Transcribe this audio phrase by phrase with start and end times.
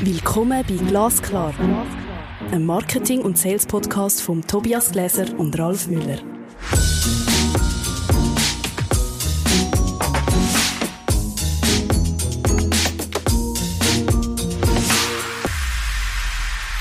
[0.00, 1.54] Willkommen bei Glasklar,
[2.50, 6.18] einem Marketing- und Sales-Podcast von Tobias Gläser und Ralf Müller.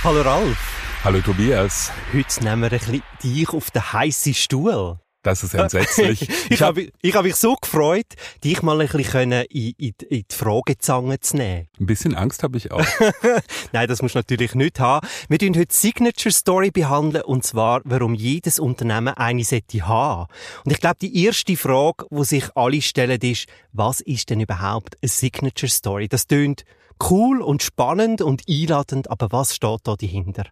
[0.03, 0.57] Hallo Ralf.
[1.03, 1.91] Hallo Tobias.
[2.13, 4.97] Heute nehmen wir ein bisschen dich auf den heißen Stuhl.
[5.23, 6.27] Das ist entsetzlich.
[6.49, 8.05] ich habe ich hab mich so gefreut,
[8.43, 11.67] dich mal ein bisschen in, in, in die Fragezange zu nehmen.
[11.79, 12.85] Ein bisschen Angst habe ich auch.
[13.71, 15.07] Nein, das musst du natürlich nicht haben.
[15.29, 20.27] Wir behandeln heute Signature Story behandeln und zwar, warum jedes Unternehmen eine sollte haben.
[20.65, 24.97] Und ich glaube, die erste Frage, die sich alle stellen, ist, was ist denn überhaupt
[25.01, 26.09] eine Signature Story?
[26.09, 26.65] Das tönt
[27.09, 30.43] cool und spannend und einladend, aber was steht da dahinter?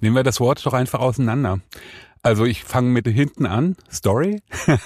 [0.00, 1.60] Nehmen wir das Wort doch einfach auseinander.
[2.22, 3.76] Also ich fange mit hinten an.
[3.90, 4.42] Story.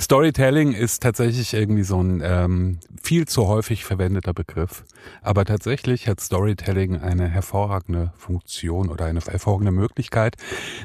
[0.00, 4.84] Storytelling ist tatsächlich irgendwie so ein ähm, viel zu häufig verwendeter Begriff.
[5.22, 10.36] Aber tatsächlich hat Storytelling eine hervorragende Funktion oder eine hervorragende Möglichkeit.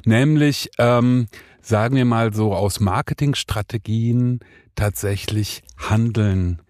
[0.06, 1.28] Nämlich, ähm,
[1.62, 4.40] sagen wir mal so, aus Marketingstrategien
[4.76, 6.62] tatsächlich Handeln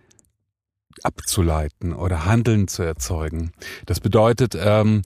[1.01, 3.51] abzuleiten oder Handeln zu erzeugen.
[3.85, 5.01] Das bedeutet, ähm,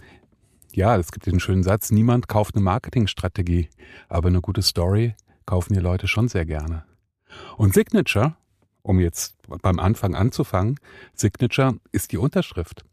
[0.77, 3.67] ja, es gibt den schönen Satz, niemand kauft eine Marketingstrategie,
[4.09, 5.15] aber eine gute Story
[5.47, 6.85] kaufen die Leute schon sehr gerne.
[7.57, 8.37] Und Signature,
[8.83, 10.79] um jetzt beim Anfang anzufangen,
[11.15, 12.85] Signature ist die Unterschrift.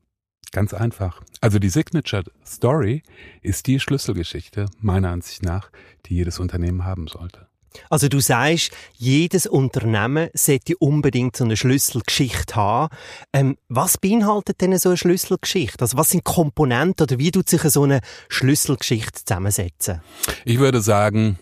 [0.51, 1.23] Ganz einfach.
[1.43, 3.03] Also die Signature Story
[3.43, 5.71] ist die Schlüsselgeschichte, meiner Ansicht nach,
[6.07, 7.49] die jedes Unternehmen haben sollte.
[7.91, 12.95] Also du sagst, jedes Unternehmen sollte unbedingt so eine Schlüsselgeschichte haben.
[13.33, 15.81] Ähm, was beinhaltet denn so eine Schlüsselgeschichte?
[15.81, 20.01] Also was sind Komponenten oder wie tut sich so eine Schlüsselgeschichte zusammensetzen?
[20.45, 21.39] Ich würde sagen,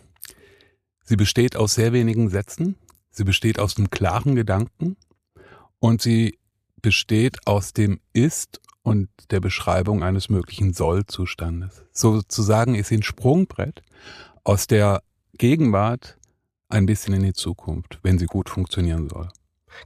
[1.04, 2.76] sie besteht aus sehr wenigen Sätzen,
[3.10, 4.96] sie besteht aus einem klaren Gedanken
[5.78, 6.38] und sie
[6.80, 11.84] besteht aus dem Ist und der Beschreibung eines möglichen Soll-Zustandes.
[11.92, 13.82] Sozusagen ist sie ein Sprungbrett
[14.44, 15.02] aus der
[15.38, 16.18] Gegenwart
[16.72, 19.28] ein bisschen in die Zukunft, wenn sie gut funktionieren soll.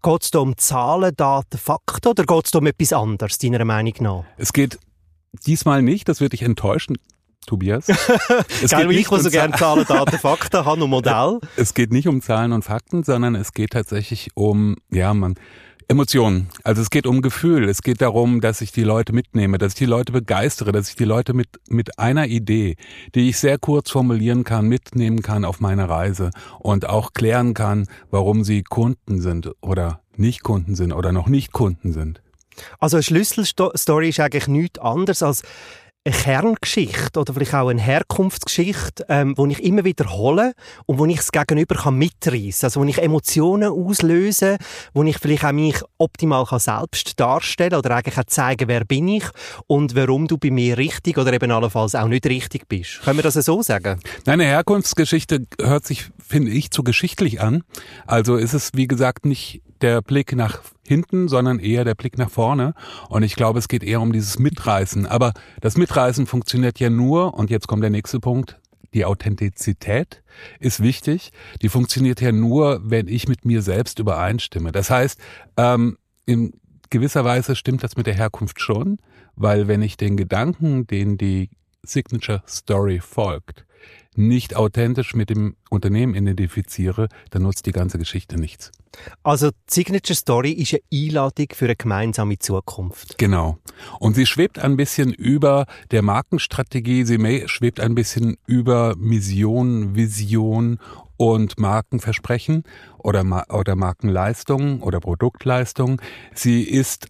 [0.03, 3.65] Geht es da um Zahlen, Daten, Fakten oder geht es da um etwas anderes, deiner
[3.65, 4.25] Meinung nach?
[4.37, 4.79] Es geht
[5.47, 6.97] diesmal nicht, das wird dich enttäuschen,
[7.47, 7.89] Tobias.
[8.63, 11.41] Es Geil, geht ich, der so gerne Zahlen, Daten, Fakten habe und Modell.
[11.57, 15.37] Es geht nicht um Zahlen und Fakten, sondern es geht tatsächlich um, ja, man,
[15.89, 16.49] Emotionen.
[16.65, 17.69] Also es geht um Gefühl.
[17.69, 20.97] Es geht darum, dass ich die Leute mitnehme, dass ich die Leute begeistere, dass ich
[20.97, 22.75] die Leute mit, mit einer Idee,
[23.15, 27.87] die ich sehr kurz formulieren kann, mitnehmen kann auf meine Reise und auch klären kann,
[28.11, 32.21] warum sie Kunden sind oder nicht Kunden sind oder noch nicht Kunden sind.
[32.81, 35.43] Also eine Schlüsselstory ist eigentlich nichts anderes als
[36.07, 40.53] eine Kerngeschichte oder vielleicht auch eine Herkunftsgeschichte, ähm, wo ich immer wiederhole
[40.87, 44.59] und wo ich das Gegenüber kann mitreißen, also wo ich Emotionen auslöse,
[44.95, 49.09] wo ich vielleicht auch mich optimal kann selbst darstellen oder eigentlich auch zeigen, wer bin
[49.09, 49.25] ich
[49.67, 53.03] und warum du bei mir richtig oder eben allenfalls auch nicht richtig bist.
[53.03, 54.01] Können wir das so sagen?
[54.27, 57.65] Nein, eine Herkunftsgeschichte hört sich, finde ich, zu geschichtlich an.
[58.07, 62.31] Also ist es, wie gesagt, nicht der Blick nach hinten, sondern eher der Blick nach
[62.31, 62.75] vorne.
[63.09, 65.07] Und ich glaube, es geht eher um dieses Mitreißen.
[65.07, 68.59] Aber das Mitreißen funktioniert ja nur, und jetzt kommt der nächste Punkt,
[68.95, 70.23] die Authentizität
[70.59, 71.31] ist wichtig.
[71.61, 74.73] Die funktioniert ja nur, wenn ich mit mir selbst übereinstimme.
[74.73, 75.21] Das heißt,
[75.57, 76.55] ähm, in
[76.89, 78.99] gewisser Weise stimmt das mit der Herkunft schon,
[79.35, 81.51] weil wenn ich den Gedanken, den die
[81.83, 83.66] Signature Story folgt,
[84.17, 88.73] nicht authentisch mit dem Unternehmen identifiziere, dann nutzt die ganze Geschichte nichts.
[89.23, 93.19] Also die Signature Story ist eine Einladung für eine gemeinsame Zukunft.
[93.19, 93.59] Genau.
[94.01, 100.79] Und sie schwebt ein bisschen über der Markenstrategie, sie schwebt ein bisschen über Mission, Vision
[101.17, 102.65] und Markenversprechen
[102.99, 106.01] oder, oder Markenleistungen oder Produktleistungen.
[106.35, 107.09] Sie ist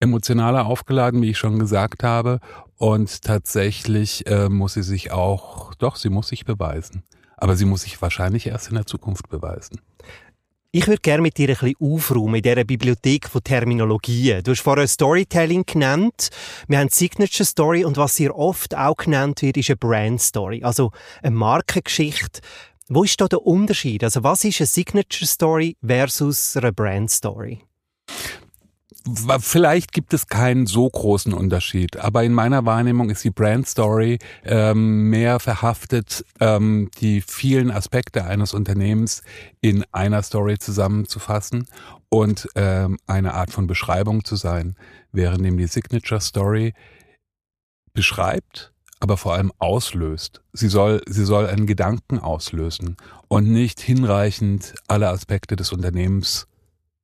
[0.00, 2.40] emotionaler aufgeladen, wie ich schon gesagt habe.
[2.76, 7.02] Und tatsächlich äh, muss sie sich auch, doch, sie muss sich beweisen.
[7.36, 9.80] Aber sie muss sich wahrscheinlich erst in der Zukunft beweisen.
[10.70, 14.42] Ich würde gerne mit dir ein bisschen aufräumen in dieser Bibliothek von Terminologien.
[14.42, 16.28] Du hast vorher Storytelling genannt.
[16.68, 20.62] Wir haben Signature Story und was hier oft auch genannt wird, ist eine Brand Story.
[20.62, 22.42] Also eine Markengeschichte.
[22.88, 24.04] Wo ist da der Unterschied?
[24.04, 27.62] Also was ist eine Signature Story versus eine Brand Story?
[29.40, 34.18] Vielleicht gibt es keinen so großen Unterschied, aber in meiner Wahrnehmung ist die Brand Story
[34.44, 39.22] ähm, mehr verhaftet, ähm, die vielen Aspekte eines Unternehmens
[39.60, 41.66] in einer Story zusammenzufassen
[42.08, 44.76] und ähm, eine Art von Beschreibung zu sein,
[45.12, 46.74] während dem die Signature Story
[47.92, 50.42] beschreibt, aber vor allem auslöst.
[50.52, 52.96] Sie soll, sie soll einen Gedanken auslösen
[53.28, 56.46] und nicht hinreichend alle Aspekte des Unternehmens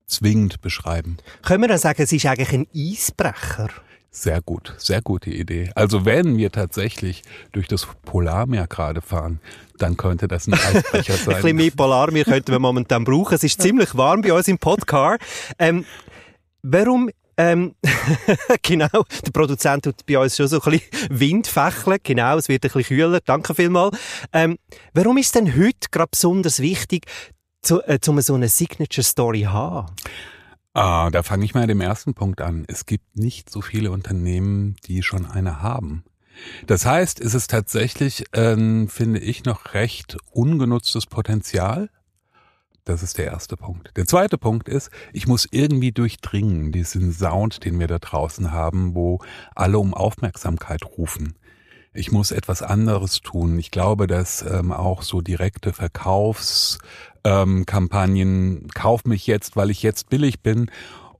[0.06, 1.16] zwingend beschreiben.
[1.42, 3.68] Können wir dann sagen, es ist eigentlich ein Eisbrecher?
[4.10, 5.70] Sehr gut, sehr gute Idee.
[5.74, 9.40] Also wenn wir tatsächlich durch das Polarmeer gerade fahren,
[9.78, 11.34] dann könnte das ein Eisbrecher sein.
[11.34, 13.34] ein bisschen mehr Polarmeer könnten wir momentan brauchen.
[13.34, 15.18] Es ist ziemlich warm bei uns im Podcar.
[15.58, 15.84] Ähm,
[16.62, 17.74] warum ähm,
[18.62, 18.86] genau,
[19.26, 21.98] der Produzent tut bei uns schon so ein bisschen Wind fächeln.
[22.02, 23.18] Genau, es wird ein bisschen kühler.
[23.24, 23.98] Danke vielmals.
[24.32, 24.58] Ähm,
[24.92, 27.06] warum ist denn heute gerade besonders wichtig,
[27.64, 29.88] zu, äh, um so eine Signature Story haben?
[30.74, 32.64] Ah, da fange ich mal dem ersten Punkt an.
[32.66, 36.04] Es gibt nicht so viele Unternehmen, die schon eine haben.
[36.66, 41.90] Das heißt, es ist tatsächlich, ähm, finde ich, noch recht ungenutztes Potenzial.
[42.84, 43.92] Das ist der erste Punkt.
[43.96, 48.94] Der zweite Punkt ist, ich muss irgendwie durchdringen, diesen Sound, den wir da draußen haben,
[48.94, 49.20] wo
[49.54, 51.34] alle um Aufmerksamkeit rufen.
[51.96, 53.56] Ich muss etwas anderes tun.
[53.56, 56.78] Ich glaube, dass ähm, auch so direkte Verkaufs
[57.22, 60.72] ähm, kauf mich jetzt, weil ich jetzt billig bin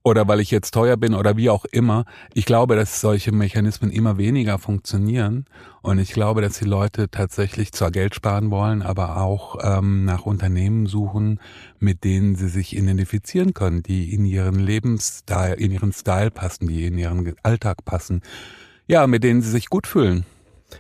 [0.03, 2.07] oder weil ich jetzt teuer bin oder wie auch immer.
[2.35, 5.47] Ich glaube, dass solche Mechanismen immer weniger funktionieren
[5.81, 10.27] und ich glaube, dass die Leute tatsächlich zwar Geld sparen wollen, aber auch ähm, nach
[10.27, 11.39] Unternehmen suchen,
[11.79, 16.85] mit denen sie sich identifizieren können, die in ihren Lebensstil, in ihren Style passen, die
[16.87, 18.23] in ihren Alltag passen.
[18.89, 20.27] Ja, mit denen sie sich gut fühlen.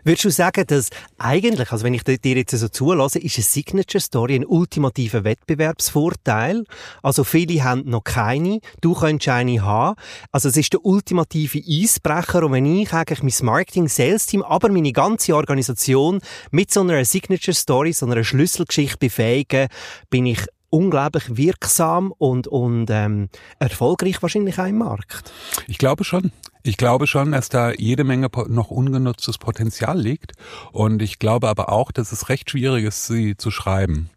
[0.03, 4.01] Würdest du sagen, dass eigentlich, also wenn ich dir jetzt so zulasse, ist eine Signature
[4.01, 6.65] Story ein ultimativer Wettbewerbsvorteil?
[7.03, 9.97] Also viele haben noch keine, du könntest eine haben.
[10.33, 14.69] Also es ist der ultimative Eisbrecher und wenn ich eigentlich mein Marketing, Sales Team, aber
[14.71, 16.21] meine ganze Organisation
[16.51, 19.69] mit so einer Signature Story, so einer Schlüsselgeschichte befähigen,
[20.11, 20.41] bin ich
[20.75, 23.29] unglaublich wirksam und, und ähm,
[23.61, 25.33] erfolgreich wahrscheinlich auch im Markt.
[25.69, 26.33] Ich glaube schon.
[26.65, 30.33] Ich glaube schon, dass da jede Menge noch ungenutztes Potenzial liegt.
[30.73, 34.11] Und ich glaube aber auch, dass es recht schwierig ist, sie zu schreiben.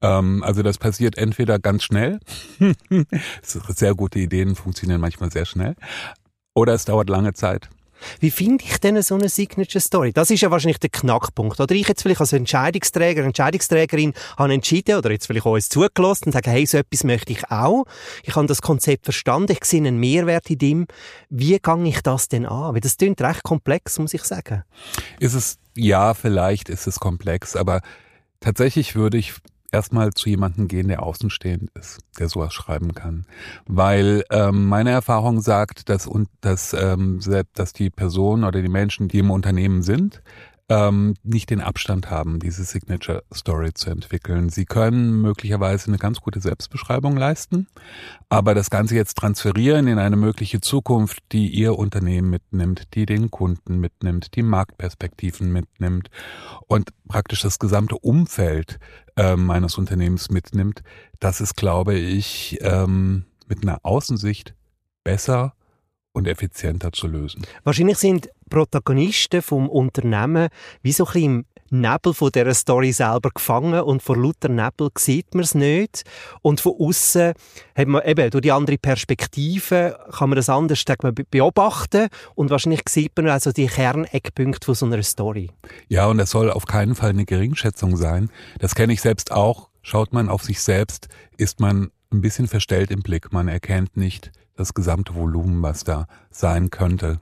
[0.00, 2.20] Ähm, also das passiert entweder ganz schnell,
[3.42, 5.74] sehr gute Ideen funktionieren manchmal sehr schnell,
[6.54, 7.68] oder es dauert lange Zeit.
[8.20, 10.12] Wie finde ich denn so eine Signature Story?
[10.12, 11.60] Das ist ja wahrscheinlich der Knackpunkt.
[11.60, 16.32] Oder ich jetzt vielleicht als Entscheidungsträger, Entscheidungsträgerin habe entschieden oder jetzt vielleicht uns zugelassen und
[16.32, 17.84] sage, hey, so etwas möchte ich auch.
[18.22, 20.86] Ich habe das Konzept verstanden, ich sehe einen Mehrwert in dem.
[21.30, 22.74] Wie gehe ich das denn an?
[22.74, 24.62] Weil das klingt recht komplex, muss ich sagen.
[25.18, 27.80] Ist es, ja, vielleicht ist es komplex, aber
[28.40, 29.34] tatsächlich würde ich
[29.76, 33.26] erstmal zu jemandem gehen, der außenstehend ist, der sowas schreiben kann.
[33.66, 37.20] Weil ähm, meine Erfahrung sagt, dass, und, dass, ähm,
[37.54, 40.22] dass die Personen oder die Menschen, die im Unternehmen sind,
[40.68, 44.48] ähm, nicht den Abstand haben, diese Signature Story zu entwickeln.
[44.48, 47.68] Sie können möglicherweise eine ganz gute Selbstbeschreibung leisten,
[48.28, 53.30] aber das Ganze jetzt transferieren in eine mögliche Zukunft, die Ihr Unternehmen mitnimmt, die den
[53.30, 56.10] Kunden mitnimmt, die Marktperspektiven mitnimmt
[56.66, 58.80] und praktisch das gesamte Umfeld
[59.16, 60.82] äh, meines Unternehmens mitnimmt,
[61.20, 64.54] das ist, glaube ich, ähm, mit einer Außensicht
[65.04, 65.54] besser
[66.16, 67.42] und effizienter zu lösen.
[67.62, 70.48] Wahrscheinlich sind Protagonisten vom Unternehmen
[70.82, 74.88] wie so ein bisschen im Nebel von dieser Story selber gefangen und vor lauter Nebel
[74.96, 76.04] sieht man es nicht.
[76.40, 77.34] Und von außen
[77.74, 80.84] hat man eben durch die andere Perspektive kann man das anders
[81.30, 85.50] beobachten und wahrscheinlich sieht man also die Kerneckpunkte von so einer Story.
[85.88, 88.30] Ja, und das soll auf keinen Fall eine Geringschätzung sein.
[88.60, 89.68] Das kenne ich selbst auch.
[89.82, 93.32] Schaut man auf sich selbst, ist man ein bisschen verstellt im Blick.
[93.32, 97.20] Man erkennt nicht das gesamte Volumen, was da sein könnte.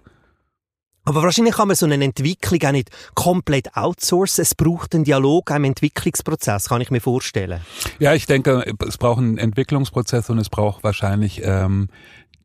[1.06, 4.42] Aber wahrscheinlich kann man so eine Entwicklung auch nicht komplett outsourcen.
[4.42, 7.60] Es braucht einen Dialog im Entwicklungsprozess, kann ich mir vorstellen.
[7.98, 11.88] Ja, ich denke, es braucht einen Entwicklungsprozess und es braucht wahrscheinlich ähm,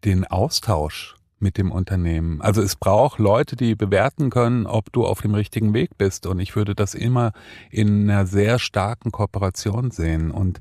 [0.04, 2.42] den Austausch mit dem Unternehmen.
[2.42, 6.26] Also es braucht Leute, die bewerten können, ob du auf dem richtigen Weg bist.
[6.26, 7.32] Und ich würde das immer
[7.72, 10.32] in einer sehr starken Kooperation sehen.
[10.32, 10.60] Und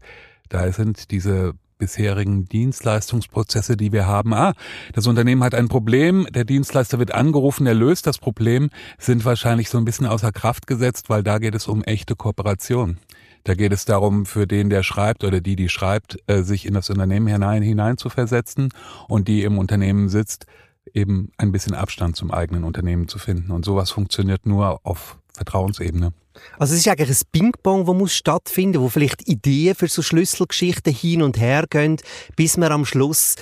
[0.49, 4.35] da sind diese bisherigen Dienstleistungsprozesse, die wir haben.
[4.35, 4.55] Ah,
[4.93, 9.71] das Unternehmen hat ein Problem, der Dienstleister wird angerufen, er löst das Problem, sind wahrscheinlich
[9.71, 12.99] so ein bisschen außer Kraft gesetzt, weil da geht es um echte Kooperation.
[13.45, 16.75] Da geht es darum, für den, der schreibt oder die, die schreibt, äh, sich in
[16.75, 18.71] das Unternehmen hinein, hinein zu versetzen
[19.07, 20.47] und die im Unternehmen sitzt,
[20.93, 23.53] eben ein bisschen Abstand zum eigenen Unternehmen zu finden.
[23.53, 26.13] Und sowas funktioniert nur auf Vertrauensebene.
[26.59, 30.93] Also es ist eigentlich ein Ping-Pong, das muss stattfinden, wo vielleicht Ideen für so Schlüsselgeschichten
[30.93, 31.97] hin und her gehen,
[32.37, 33.37] bis man am Schluss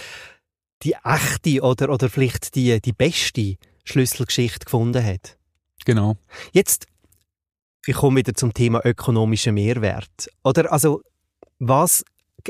[0.82, 5.36] die echte oder, oder vielleicht die, die beste Schlüsselgeschichte gefunden hat.
[5.84, 6.16] Genau.
[6.52, 6.86] Jetzt,
[7.86, 10.28] ich komme wieder zum Thema ökonomischer Mehrwert.
[10.42, 11.02] Oder, also,
[11.58, 12.04] was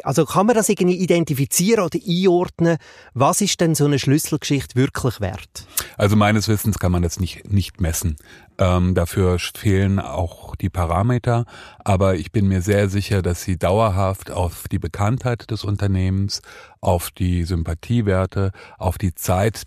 [0.04, 2.78] also kann man das irgendwie identifizieren oder einordnen?
[3.14, 5.66] Was ist denn so eine Schlüsselgeschichte wirklich wert?
[5.96, 8.16] Also meines Wissens kann man das nicht, nicht messen.
[8.58, 11.44] Ähm, dafür fehlen auch die Parameter,
[11.78, 16.40] aber ich bin mir sehr sicher, dass sie dauerhaft auf die Bekanntheit des Unternehmens,
[16.80, 19.64] auf die Sympathiewerte, auf die Zeit,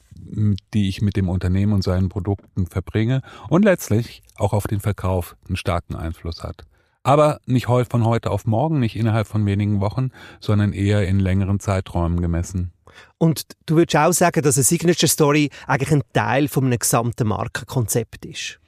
[0.73, 5.35] die ich mit dem Unternehmen und seinen Produkten verbringe und letztlich auch auf den Verkauf
[5.47, 6.65] einen starken Einfluss hat.
[7.03, 11.59] Aber nicht von heute auf morgen, nicht innerhalb von wenigen Wochen, sondern eher in längeren
[11.59, 12.71] Zeiträumen gemessen.
[13.17, 17.27] Und du würdest auch sagen, dass eine Signature Story eigentlich ein Teil von einem gesamten
[17.27, 18.59] Markenkonzept ist?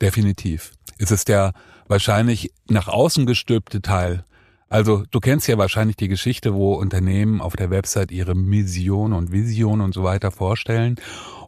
[0.00, 0.72] Definitiv.
[0.98, 1.52] Es ist der
[1.86, 4.24] wahrscheinlich nach außen gestülpte Teil.
[4.68, 9.30] Also du kennst ja wahrscheinlich die Geschichte, wo Unternehmen auf der Website ihre Mission und
[9.30, 10.96] Vision und so weiter vorstellen.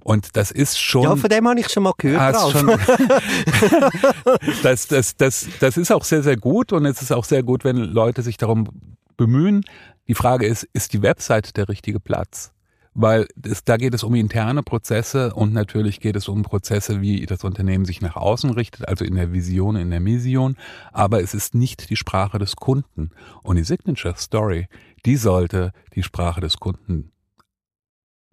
[0.04, 1.02] Und das ist schon.
[1.02, 2.36] Ja, von dem habe ich schon mal gehört.
[2.36, 2.66] Ah, schon,
[4.62, 7.64] das, das, das, das ist auch sehr, sehr gut und es ist auch sehr gut,
[7.64, 8.68] wenn Leute sich darum
[9.16, 9.64] bemühen.
[10.06, 12.52] Die Frage ist, ist die Website der richtige Platz?
[13.00, 17.24] weil es, da geht es um interne Prozesse und natürlich geht es um Prozesse, wie
[17.26, 20.56] das Unternehmen sich nach außen richtet, also in der Vision, in der Mission,
[20.92, 23.10] aber es ist nicht die Sprache des Kunden.
[23.44, 24.66] Und die Signature Story,
[25.06, 27.12] die sollte die Sprache des Kunden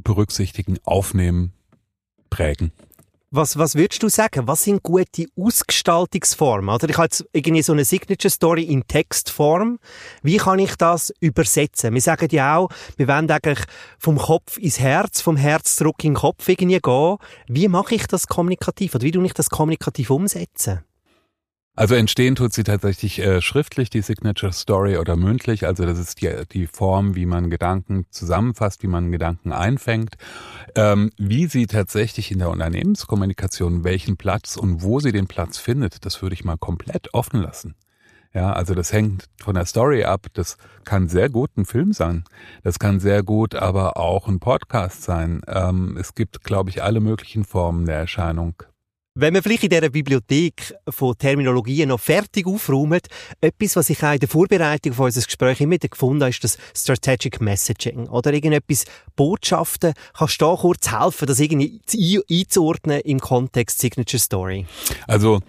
[0.05, 1.51] berücksichtigen, aufnehmen,
[2.29, 2.71] prägen.
[3.31, 4.47] Was, was würdest du sagen?
[4.47, 6.74] Was sind gute Ausgestaltungsformen?
[6.74, 9.79] Oder ich habe jetzt irgendwie so eine Signature Story in Textform.
[10.24, 11.93] Wie kann ich das übersetzen?
[11.93, 13.59] Wir sagen ja auch, wir wollen eigentlich
[14.00, 17.17] vom Kopf ins Herz, vom Herz zurück in den Kopf irgendwie gehen.
[17.47, 18.95] Wie mache ich das kommunikativ?
[18.95, 20.85] Oder wie tue ich das kommunikativ umsetzen?
[21.77, 25.65] Also entstehen tut sie tatsächlich äh, schriftlich, die Signature Story oder mündlich.
[25.65, 30.15] Also das ist die, die Form, wie man Gedanken zusammenfasst, wie man Gedanken einfängt.
[30.75, 36.05] Ähm, wie sie tatsächlich in der Unternehmenskommunikation welchen Platz und wo sie den Platz findet,
[36.05, 37.75] das würde ich mal komplett offen lassen.
[38.34, 40.27] Ja, also das hängt von der Story ab.
[40.34, 42.24] Das kann sehr gut ein Film sein.
[42.63, 45.41] Das kann sehr gut aber auch ein Podcast sein.
[45.48, 48.55] Ähm, es gibt, glaube ich, alle möglichen Formen der Erscheinung
[49.17, 53.00] wenn wir vielleicht in dieser Bibliothek von Terminologien noch fertig aufräumen,
[53.39, 56.43] etwas, was ich auch in der Vorbereitung von unserem Gespräch immer wieder gefunden habe, ist
[56.43, 58.10] das Strategic Messaging.
[58.10, 58.84] Oder irgendetwas
[59.15, 59.93] Botschaften.
[60.13, 61.79] Kannst du da kurz helfen, das irgendwie
[62.29, 64.65] einzuordnen im Kontext Signature Story?
[65.07, 65.39] Also,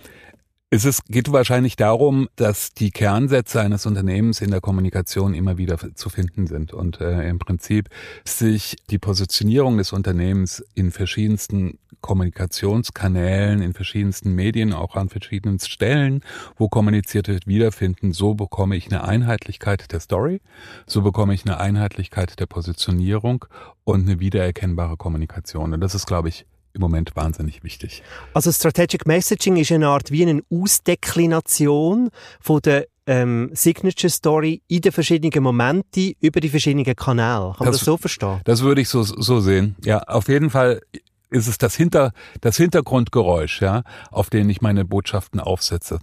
[0.68, 5.78] es ist, geht wahrscheinlich darum, dass die Kernsätze eines Unternehmens in der Kommunikation immer wieder
[5.94, 7.88] zu finden sind und äh, im Prinzip
[8.24, 16.22] sich die Positionierung des Unternehmens in verschiedensten Kommunikationskanälen, in verschiedensten Medien, auch an verschiedenen Stellen,
[16.56, 18.12] wo kommuniziert wird, wiederfinden.
[18.12, 20.40] So bekomme ich eine Einheitlichkeit der Story,
[20.86, 23.44] so bekomme ich eine Einheitlichkeit der Positionierung
[23.84, 25.72] und eine wiedererkennbare Kommunikation.
[25.72, 26.44] Und das ist, glaube ich,
[26.76, 28.02] im Moment wahnsinnig wichtig.
[28.34, 34.80] Also Strategic Messaging ist eine Art wie eine Ausdeklination von der ähm, Signature Story in
[34.80, 37.54] den verschiedenen Momenten über die verschiedenen Kanäle.
[37.56, 38.40] Kann das, man das so verstehen?
[38.44, 39.76] Das würde ich so, so sehen.
[39.84, 40.80] Ja, auf jeden Fall
[41.30, 46.00] ist es das, Hinter, das Hintergrundgeräusch, ja, auf den ich meine Botschaften aufsetze.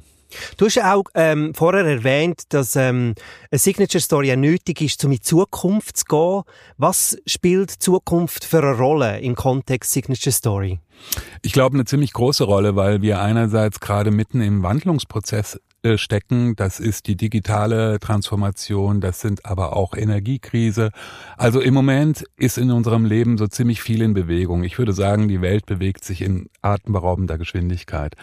[0.57, 3.15] Du hast ja auch ähm, vorher erwähnt, dass ähm,
[3.51, 6.43] eine Signature Story ja nötig ist, um in die Zukunft zu gehen.
[6.77, 10.79] Was spielt Zukunft für eine Rolle im Kontext Signature Story?
[11.41, 16.55] Ich glaube, eine ziemlich große Rolle, weil wir einerseits gerade mitten im Wandlungsprozess äh, stecken.
[16.55, 20.91] Das ist die digitale Transformation, das sind aber auch Energiekrise.
[21.37, 24.63] Also im Moment ist in unserem Leben so ziemlich viel in Bewegung.
[24.63, 28.15] Ich würde sagen, die Welt bewegt sich in atemberaubender Geschwindigkeit.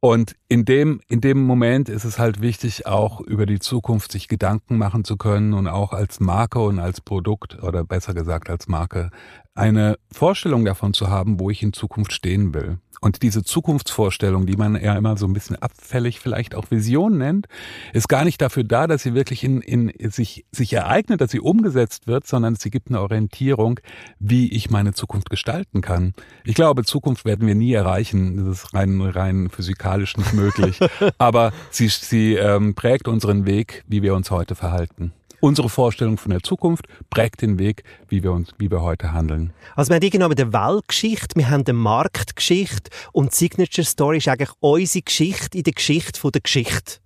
[0.00, 4.28] Und in dem, in dem Moment ist es halt wichtig, auch über die Zukunft sich
[4.28, 8.68] Gedanken machen zu können und auch als Marke und als Produkt oder besser gesagt als
[8.68, 9.10] Marke
[9.56, 12.78] eine Vorstellung davon zu haben, wo ich in Zukunft stehen will.
[13.00, 17.46] Und diese Zukunftsvorstellung, die man ja immer so ein bisschen abfällig vielleicht auch Vision nennt,
[17.92, 21.40] ist gar nicht dafür da, dass sie wirklich in, in sich, sich ereignet, dass sie
[21.40, 23.80] umgesetzt wird, sondern sie gibt eine Orientierung,
[24.18, 26.14] wie ich meine Zukunft gestalten kann.
[26.44, 28.36] Ich glaube, Zukunft werden wir nie erreichen.
[28.36, 30.80] Das ist rein, rein physikalisch nicht möglich.
[31.18, 35.12] Aber sie, sie ähm, prägt unseren Weg, wie wir uns heute verhalten.
[35.40, 39.52] Unsere Vorstellung von der Zukunft prägt den Weg, wie wir uns, wie wir heute handeln.
[39.74, 44.28] Also wir haben genommen die Weltgeschichte, wir haben die Marktgeschichte und die Signature Story ist
[44.28, 47.00] eigentlich unsere Geschichte in der Geschichte der Geschichte.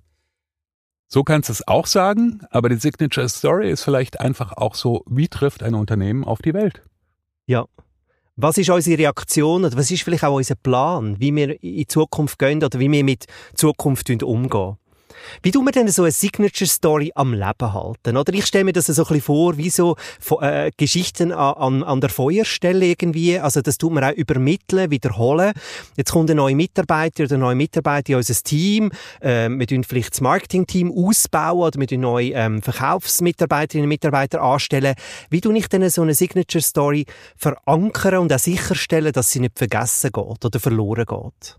[1.08, 5.02] So kannst du es auch sagen, aber die Signature Story ist vielleicht einfach auch so,
[5.06, 6.82] wie trifft ein Unternehmen auf die Welt?
[7.46, 7.66] Ja.
[8.37, 12.38] Was ist unsere Reaktion oder was ist vielleicht auch unser Plan, wie wir in Zukunft
[12.38, 14.76] gehen oder wie wir mit Zukunft umgehen?
[15.43, 18.17] Wie tun wir denn so eine Signature Story am Leben halten?
[18.17, 19.97] Oder ich stelle mir das so ein bisschen vor, wie so
[20.41, 23.39] äh, Geschichten an, an der Feuerstelle irgendwie.
[23.39, 25.53] Also das tut man auch übermitteln, wiederholen.
[25.97, 28.91] Jetzt kommt ein neuer Mitarbeiter oder eine neue Mitarbeiter in unser Team.
[29.21, 34.43] Äh, wir tun vielleicht das Marketing-Team ausbauen oder wir tun neue ähm, Verkaufsmitarbeiterinnen und Mitarbeiter
[34.43, 34.95] anstellen.
[35.31, 39.59] Wie tue ich denn so eine Signature Story verankern und auch sicherstellen, dass sie nicht
[39.59, 41.57] vergessen geht oder verloren geht?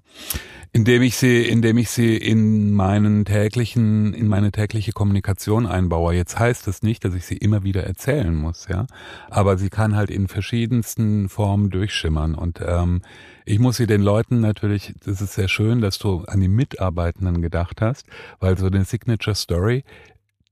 [0.74, 6.14] Indem ich sie, indem ich sie in meinen täglichen, in meine tägliche Kommunikation einbaue.
[6.14, 8.88] Jetzt heißt das nicht, dass ich sie immer wieder erzählen muss, ja.
[9.30, 12.36] Aber sie kann halt in verschiedensten Formen durchschimmern.
[12.36, 13.02] Und ähm,
[13.46, 17.42] ich muss sie den Leuten natürlich, das ist sehr schön, dass du an die Mitarbeitenden
[17.42, 18.08] gedacht hast,
[18.40, 19.84] weil so eine Signature Story,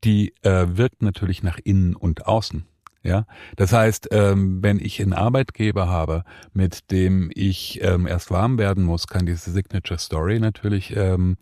[0.03, 2.65] die äh, wirkt natürlich nach innen und außen.
[3.01, 3.25] Ja,
[3.55, 8.83] das heißt, ähm, wenn ich einen Arbeitgeber habe, mit dem ich ähm, erst warm werden
[8.83, 11.37] muss, kann diese Signature Story natürlich ähm,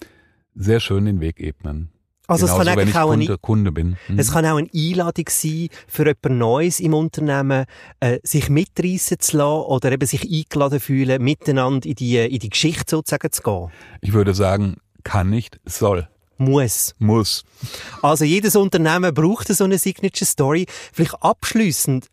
[0.57, 1.91] sehr schön den Weg ebnen.
[2.29, 3.97] Also es kann eigentlich auch Kunde, ein, Kunde bin.
[4.09, 4.19] Mhm.
[4.19, 7.65] Es kann auch eine Einladung sein für jemand Neues im Unternehmen,
[8.01, 12.49] äh, sich mitreißen zu lassen oder eben sich eingeladen fühlen, miteinander in die, in die
[12.49, 13.71] Geschichte sozusagen zu gehen.
[14.01, 16.09] Ich würde sagen, kann nicht, soll.
[16.37, 16.95] Muss.
[16.99, 17.45] Muss.
[18.01, 20.65] Also jedes Unternehmen braucht so eine Signature Story.
[20.93, 22.07] Vielleicht abschließend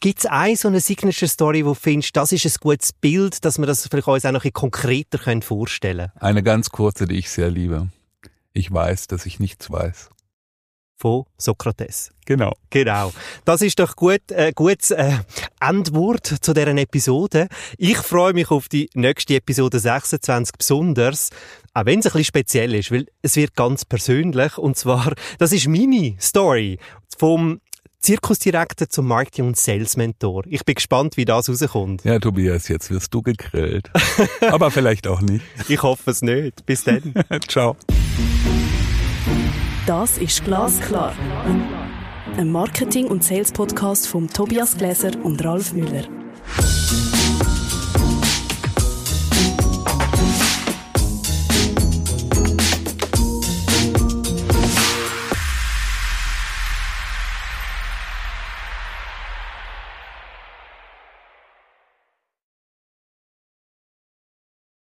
[0.00, 3.44] Gibt es eine so eine Signature Story, wo du findest, das ist ein gutes Bild,
[3.44, 6.22] dass wir das vielleicht uns auch noch ein konkreter vorstellen können?
[6.22, 7.88] Eine ganz kurze, die ich sehr liebe.
[8.52, 10.10] Ich weiß, dass ich nichts weiß
[10.98, 12.10] von Sokrates.
[12.26, 12.54] Genau.
[12.70, 13.12] Genau.
[13.44, 15.18] Das ist doch gut, äh, gutes äh,
[15.60, 17.48] Endwort zu deren Episode.
[17.78, 21.30] Ich freue mich auf die nächste Episode 26 besonders,
[21.72, 25.52] auch wenn es ein bisschen speziell ist, weil es wird ganz persönlich und zwar, das
[25.52, 26.78] ist meine Story
[27.16, 27.60] vom
[28.00, 30.44] Zirkusdirektor zum Marketing- und Sales-Mentor.
[30.46, 32.04] Ich bin gespannt, wie das rauskommt.
[32.04, 33.90] Ja, Tobias, jetzt wirst du gegrillt.
[34.40, 35.44] Aber vielleicht auch nicht.
[35.68, 36.64] Ich hoffe es nicht.
[36.64, 37.12] Bis dann.
[37.48, 37.76] Ciao.
[39.86, 41.12] Das ist Glasklar.
[42.36, 46.04] Ein Marketing- und Sales-Podcast von Tobias Gläser und Ralf Müller.